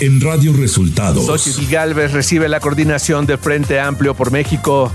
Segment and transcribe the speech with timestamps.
[0.00, 1.26] en Radio Resultados.
[1.26, 4.90] Xochitl Galvez recibe la coordinación de Frente Amplio por México.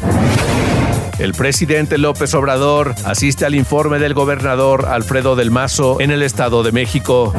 [1.19, 6.63] El presidente López Obrador asiste al informe del gobernador Alfredo del Mazo en el Estado
[6.63, 7.33] de México.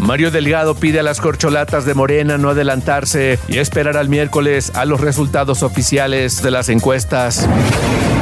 [0.00, 4.84] Mario Delgado pide a las corcholatas de Morena no adelantarse y esperar al miércoles a
[4.84, 7.48] los resultados oficiales de las encuestas.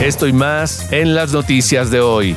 [0.00, 2.36] Esto y más en las noticias de hoy.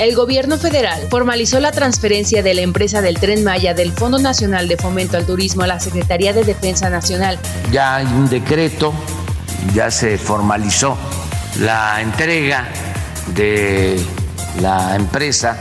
[0.00, 4.66] El gobierno federal formalizó la transferencia de la empresa del Tren Maya del Fondo Nacional
[4.66, 7.38] de Fomento al Turismo a la Secretaría de Defensa Nacional.
[7.70, 8.92] Ya hay un decreto,
[9.72, 10.96] ya se formalizó
[11.60, 12.66] la entrega
[13.36, 14.00] de
[14.60, 15.56] la empresa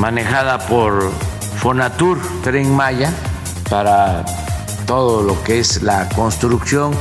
[0.00, 1.12] manejada por
[1.58, 3.12] Fonatur Tren Maya
[3.68, 4.24] para
[4.86, 6.92] todo lo que es la construcción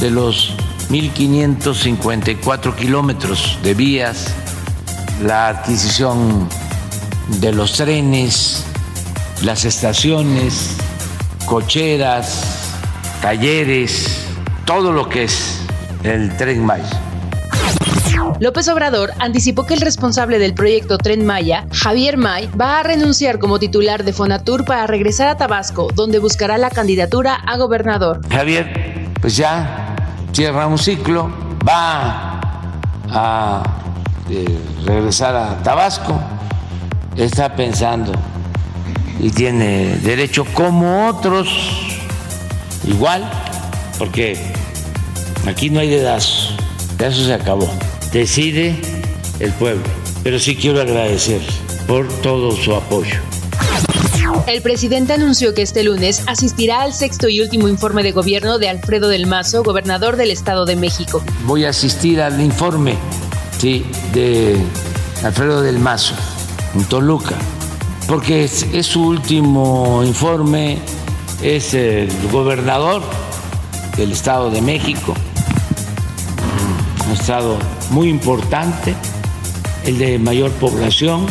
[0.00, 0.54] de los
[0.90, 4.32] 1.554 kilómetros de vías
[5.22, 6.48] la adquisición
[7.40, 8.64] de los trenes,
[9.42, 10.76] las estaciones,
[11.46, 12.72] cocheras,
[13.22, 14.26] talleres,
[14.64, 15.60] todo lo que es
[16.02, 17.00] el tren Maya.
[18.40, 23.38] López Obrador anticipó que el responsable del proyecto Tren Maya, Javier May, va a renunciar
[23.38, 28.20] como titular de Fonatur para regresar a Tabasco, donde buscará la candidatura a gobernador.
[28.30, 29.94] Javier, pues ya
[30.32, 31.30] cierra un ciclo,
[31.66, 32.40] va
[33.10, 33.83] a
[34.28, 36.18] de regresar a Tabasco,
[37.16, 38.12] está pensando
[39.20, 41.48] y tiene derecho como otros,
[42.86, 43.30] igual,
[43.98, 44.38] porque
[45.46, 46.56] aquí no hay dedazo,
[46.98, 47.70] eso se acabó,
[48.12, 48.80] decide
[49.40, 49.84] el pueblo,
[50.22, 51.40] pero sí quiero agradecer
[51.86, 53.16] por todo su apoyo.
[54.46, 58.68] El presidente anunció que este lunes asistirá al sexto y último informe de gobierno de
[58.68, 61.22] Alfredo del Mazo, gobernador del Estado de México.
[61.46, 62.96] Voy a asistir al informe
[63.58, 64.56] sí, de
[65.22, 66.14] Alfredo del Mazo,
[66.74, 67.36] en Toluca,
[68.06, 70.78] porque es, su último informe,
[71.42, 73.02] es el gobernador
[73.96, 75.14] del Estado de México,
[77.06, 77.58] un estado
[77.90, 78.94] muy importante,
[79.84, 81.26] el de mayor población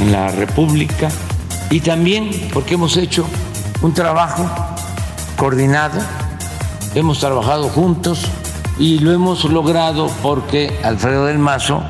[0.00, 1.10] en la República,
[1.70, 3.26] y también porque hemos hecho
[3.82, 4.48] un trabajo
[5.36, 6.00] coordinado,
[6.94, 8.26] hemos trabajado juntos
[8.78, 11.82] y lo hemos logrado porque Alfredo del Mazo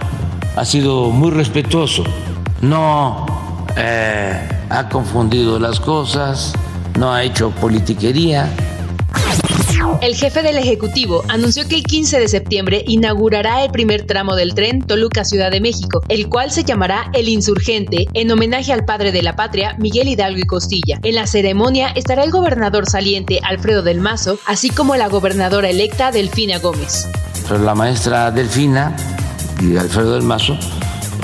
[0.57, 2.05] ha sido muy respetuoso,
[2.61, 3.27] no
[3.77, 6.53] eh, ha confundido las cosas,
[6.99, 8.49] no ha hecho politiquería
[10.01, 14.55] el jefe del Ejecutivo anunció que el 15 de septiembre inaugurará el primer tramo del
[14.55, 19.23] tren Toluca-Ciudad de México, el cual se llamará El Insurgente, en homenaje al padre de
[19.23, 20.99] la patria, Miguel Hidalgo y Costilla.
[21.03, 26.11] En la ceremonia estará el gobernador saliente Alfredo del Mazo, así como la gobernadora electa
[26.11, 27.09] Delfina Gómez.
[27.51, 28.97] La maestra Delfina
[29.61, 30.57] y Alfredo del Mazo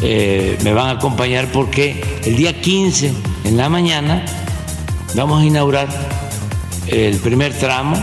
[0.03, 3.13] eh, me van a acompañar porque el día 15
[3.45, 4.25] en la mañana
[5.15, 5.89] vamos a inaugurar
[6.87, 7.97] el primer tramo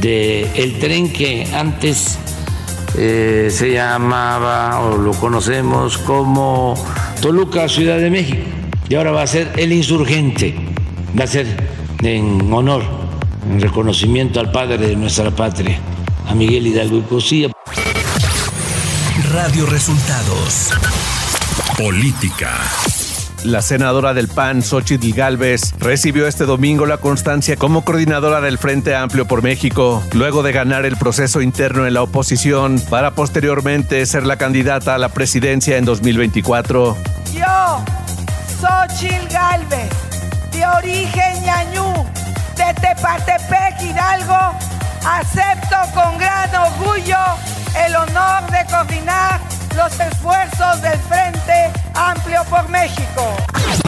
[0.00, 2.18] del el tren que antes
[2.96, 6.74] eh, se llamaba o lo conocemos como
[7.20, 8.44] Toluca, Ciudad de México,
[8.88, 10.54] y ahora va a ser el insurgente,
[11.18, 11.46] va a ser
[12.02, 12.84] en honor,
[13.50, 15.78] en reconocimiento al padre de nuestra patria,
[16.28, 17.48] a Miguel Hidalgo y Cosilla.
[19.32, 20.70] Radio Resultados.
[21.76, 22.60] Política.
[23.44, 28.96] La senadora del PAN, Xochitl Galvez, recibió este domingo la constancia como coordinadora del Frente
[28.96, 34.24] Amplio por México, luego de ganar el proceso interno en la oposición para posteriormente ser
[34.24, 36.96] la candidata a la presidencia en 2024.
[37.34, 37.84] Yo,
[38.60, 39.90] Xochitl Galvez,
[40.50, 41.92] de origen ñañú,
[42.56, 44.58] de Tepatepec, Hidalgo,
[45.04, 47.18] acepto con gran orgullo
[47.86, 49.38] el honor de coordinar
[49.76, 53.83] los esfuerzos del Frente Amplio por México.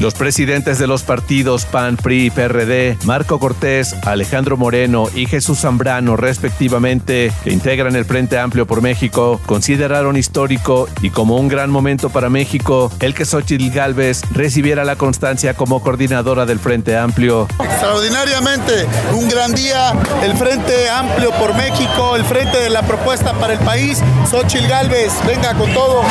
[0.00, 5.60] Los presidentes de los partidos PAN, PRI y PRD, Marco Cortés, Alejandro Moreno y Jesús
[5.60, 11.70] Zambrano, respectivamente, que integran el Frente Amplio por México, consideraron histórico y como un gran
[11.70, 17.48] momento para México el que Xochitl Galvez recibiera la constancia como coordinadora del Frente Amplio.
[17.58, 23.54] Extraordinariamente, un gran día, el Frente Amplio por México, el Frente de la Propuesta para
[23.54, 24.00] el País,
[24.30, 26.02] Xochitl Galvez, venga con todo.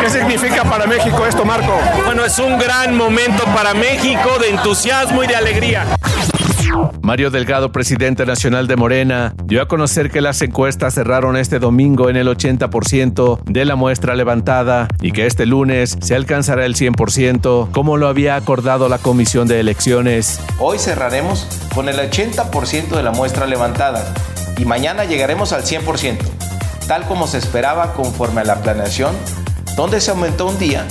[0.00, 1.72] ¿Qué significa para México esto, Marco?
[2.06, 5.86] Bueno, es un gran momento para México de entusiasmo y de alegría.
[7.02, 12.08] Mario Delgado, presidente nacional de Morena, dio a conocer que las encuestas cerraron este domingo
[12.08, 17.72] en el 80% de la muestra levantada y que este lunes se alcanzará el 100%,
[17.72, 20.38] como lo había acordado la Comisión de Elecciones.
[20.60, 24.14] Hoy cerraremos con el 80% de la muestra levantada
[24.58, 26.18] y mañana llegaremos al 100%,
[26.86, 29.16] tal como se esperaba conforme a la planeación,
[29.76, 30.86] donde se aumentó un día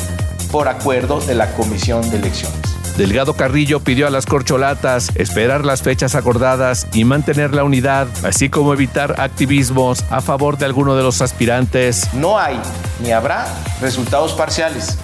[0.51, 2.59] por acuerdo de la Comisión de Elecciones.
[2.97, 8.49] Delgado Carrillo pidió a las corcholatas esperar las fechas acordadas y mantener la unidad, así
[8.49, 12.13] como evitar activismos a favor de alguno de los aspirantes.
[12.13, 12.59] No hay
[13.01, 13.47] ni habrá
[13.79, 14.97] resultados parciales,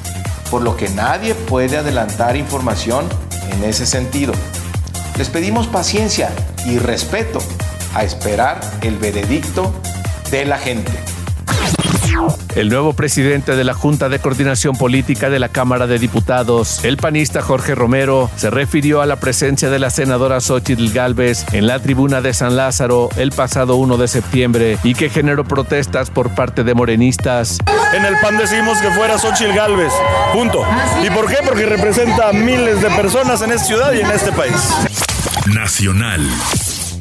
[0.51, 3.07] por lo que nadie puede adelantar información
[3.51, 4.33] en ese sentido.
[5.18, 6.30] Les pedimos paciencia
[6.65, 7.39] y respeto
[7.94, 9.74] a esperar el veredicto
[10.31, 10.92] de la gente.
[12.56, 16.97] El nuevo presidente de la Junta de Coordinación Política de la Cámara de Diputados, el
[16.97, 21.79] panista Jorge Romero, se refirió a la presencia de la senadora Xochitl Galvez en la
[21.79, 26.63] tribuna de San Lázaro el pasado 1 de septiembre y que generó protestas por parte
[26.63, 27.57] de morenistas.
[27.94, 29.91] En el PAN decimos que fuera Xochitl Galvez,
[30.33, 30.63] punto.
[31.06, 31.38] ¿Y por qué?
[31.45, 34.56] Porque representa a miles de personas en esta ciudad y en este país.
[35.53, 36.21] Nacional.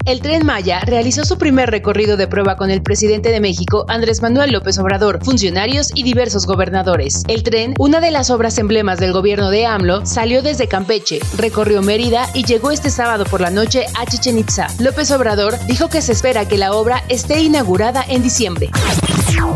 [0.06, 4.20] El tren Maya realizó su primer recorrido de prueba con el presidente de México, Andrés
[4.20, 7.22] Manuel López Obrador, funcionarios y diversos gobernadores.
[7.26, 11.80] El tren, una de las obras emblemas del gobierno de AMLO, salió desde Campeche, recorrió
[11.80, 14.66] Mérida y llegó este sábado por la noche a Chichen Itza.
[14.78, 18.68] López Obrador dijo que se espera que la obra esté inaugurada en diciembre.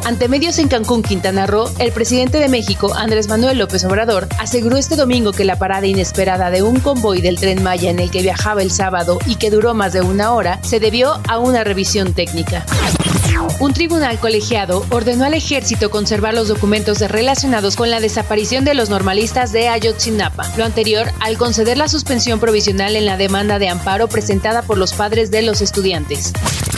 [0.04, 4.76] Ante medios en Cancún, Quintana Roo, el presidente de México, Andrés Manuel López Obrador, aseguró
[4.76, 8.22] este domingo que la parada inesperada de un convoy del tren Maya en el que
[8.22, 12.14] viajaba el sábado y que duró más de una hora se debió a una revisión
[12.14, 12.64] técnica.
[13.60, 18.88] Un tribunal colegiado ordenó al ejército conservar los documentos relacionados con la desaparición de los
[18.88, 24.08] normalistas de Ayotzinapa, lo anterior al conceder la suspensión provisional en la demanda de amparo
[24.08, 26.32] presentada por los padres de los estudiantes.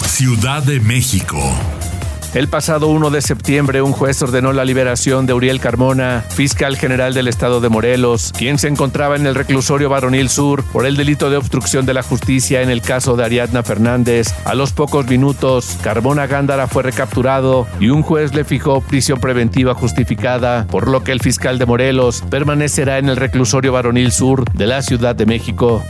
[0.06, 1.38] Ciudad de México.
[2.32, 7.12] El pasado 1 de septiembre, un juez ordenó la liberación de Uriel Carmona, fiscal general
[7.12, 11.29] del estado de Morelos, quien se encontraba en el reclusorio Varonil Sur por el delito
[11.29, 14.32] de obstrucción de la justicia en el caso de Ariadna Fernández.
[14.44, 19.75] A los pocos minutos, Carmona Gándara fue recapturado y un juez le fijó prisión preventiva
[19.75, 24.69] justificada, por lo que el fiscal de Morelos permanecerá en el reclusorio Varonil Sur de
[24.69, 25.83] la Ciudad de México.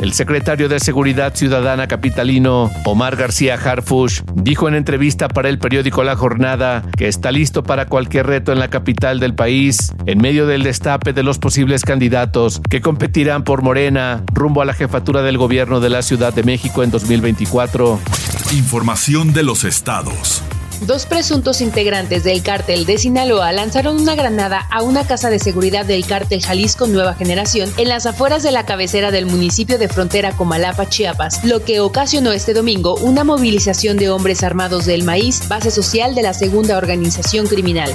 [0.00, 6.04] El secretario de Seguridad Ciudadana capitalino, Omar García Harfush, dijo en entrevista para el periódico
[6.04, 10.46] La Jornada que está listo para cualquier reto en la capital del país, en medio
[10.46, 15.38] del destape de los posibles candidatos que competirán por Morena rumbo a la jefatura del
[15.38, 17.98] gobierno de la Ciudad de México en 2024.
[18.52, 20.42] Información de los estados.
[20.80, 25.84] Dos presuntos integrantes del cártel de Sinaloa lanzaron una granada a una casa de seguridad
[25.84, 30.36] del cártel Jalisco Nueva Generación en las afueras de la cabecera del municipio de frontera
[30.36, 35.70] Comalapa, Chiapas, lo que ocasionó este domingo una movilización de hombres armados del maíz, base
[35.70, 37.92] social de la segunda organización criminal.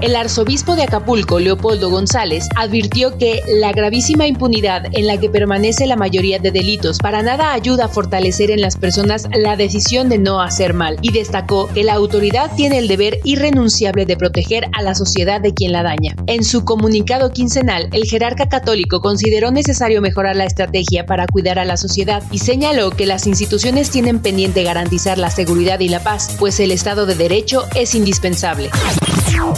[0.00, 5.86] El arzobispo de Acapulco, Leopoldo González, advirtió que la gravísima impunidad en la que permanece
[5.86, 10.18] la mayoría de delitos para nada ayuda a fortalecer en las personas la decisión de
[10.18, 14.82] no hacer mal y destacó que la autoridad tiene el deber irrenunciable de proteger a
[14.82, 16.14] la sociedad de quien la daña.
[16.26, 21.64] En su comunicado quincenal, el jerarca católico consideró necesario mejorar la estrategia para cuidar a
[21.64, 26.36] la sociedad y señaló que las instituciones tienen pendiente garantizar la seguridad y la paz,
[26.38, 28.70] pues el Estado de Derecho es indispensable.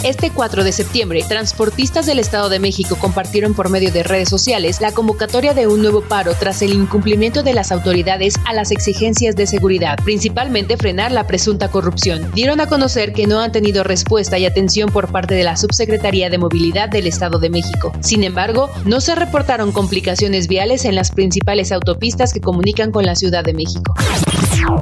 [0.03, 4.81] Este 4 de septiembre, transportistas del Estado de México compartieron por medio de redes sociales
[4.81, 9.35] la convocatoria de un nuevo paro tras el incumplimiento de las autoridades a las exigencias
[9.35, 12.31] de seguridad, principalmente frenar la presunta corrupción.
[12.33, 16.29] Dieron a conocer que no han tenido respuesta y atención por parte de la Subsecretaría
[16.29, 17.91] de Movilidad del Estado de México.
[17.99, 23.15] Sin embargo, no se reportaron complicaciones viales en las principales autopistas que comunican con la
[23.15, 23.93] Ciudad de México.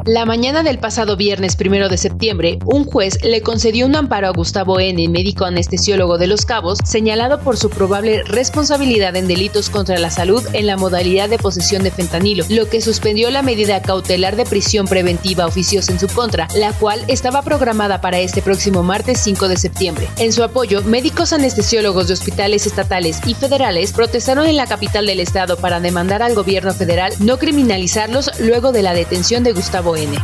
[0.05, 4.31] La mañana del pasado viernes 1 de septiembre, un juez le concedió un amparo a
[4.31, 9.97] Gustavo N., médico anestesiólogo de Los Cabos, señalado por su probable responsabilidad en delitos contra
[9.99, 14.35] la salud en la modalidad de posesión de fentanilo, lo que suspendió la medida cautelar
[14.35, 19.19] de prisión preventiva oficiosa en su contra, la cual estaba programada para este próximo martes
[19.21, 20.07] 5 de septiembre.
[20.17, 25.19] En su apoyo, médicos anestesiólogos de hospitales estatales y federales protestaron en la capital del
[25.19, 29.95] estado para demandar al gobierno federal no criminalizarlos luego de la detención de Gustavo Gustavo
[29.95, 30.17] N.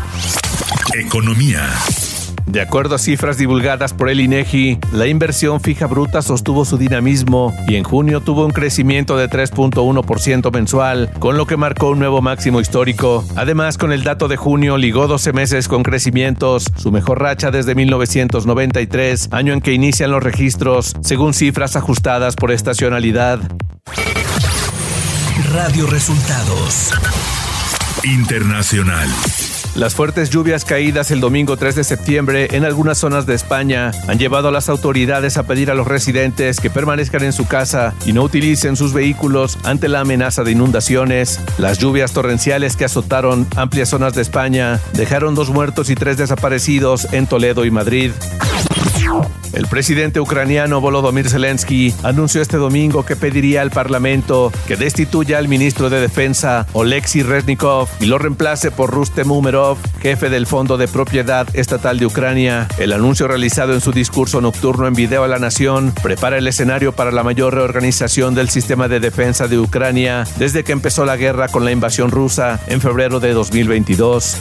[0.96, 1.70] Economía.
[2.48, 7.56] De acuerdo a cifras divulgadas por el INEGI, la inversión fija bruta sostuvo su dinamismo
[7.68, 12.20] y en junio tuvo un crecimiento de 3.1% mensual, con lo que marcó un nuevo
[12.24, 13.24] máximo histórico.
[13.36, 17.76] Además, con el dato de junio ligó 12 meses con crecimientos, su mejor racha desde
[17.76, 23.40] 1993, año en que inician los registros, según cifras ajustadas por estacionalidad.
[25.52, 26.92] Radio Resultados
[28.04, 29.08] Internacional.
[29.76, 34.20] Las fuertes lluvias caídas el domingo 3 de septiembre en algunas zonas de España han
[34.20, 38.14] llevado a las autoridades a pedir a los residentes que permanezcan en su casa y
[38.14, 41.40] no utilicen sus vehículos ante la amenaza de inundaciones.
[41.58, 47.08] Las lluvias torrenciales que azotaron amplias zonas de España dejaron dos muertos y tres desaparecidos
[47.14, 48.12] en Toledo y Madrid.
[49.54, 55.48] El presidente ucraniano Volodymyr Zelensky anunció este domingo que pediría al Parlamento que destituya al
[55.48, 60.88] ministro de Defensa Oleksiy Reznikov y lo reemplace por Rustem Umerov, jefe del Fondo de
[60.88, 62.68] Propiedad Estatal de Ucrania.
[62.80, 66.94] El anuncio realizado en su discurso nocturno en video a la nación prepara el escenario
[66.94, 71.48] para la mayor reorganización del sistema de defensa de Ucrania desde que empezó la guerra
[71.48, 74.40] con la invasión rusa en febrero de 2022.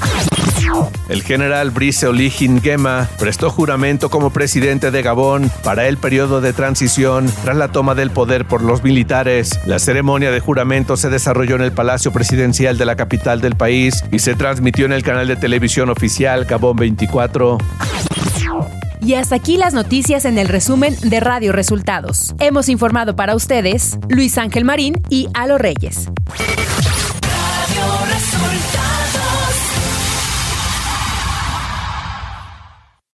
[1.09, 6.53] El general Brice Oligin Gema prestó juramento como presidente de Gabón para el periodo de
[6.53, 9.61] transición tras la toma del poder por los militares.
[9.67, 14.05] La ceremonia de juramento se desarrolló en el Palacio Presidencial de la capital del país
[14.11, 17.59] y se transmitió en el canal de televisión oficial Gabón 24.
[19.01, 22.35] Y hasta aquí las noticias en el resumen de Radio Resultados.
[22.39, 26.09] Hemos informado para ustedes Luis Ángel Marín y Alo Reyes.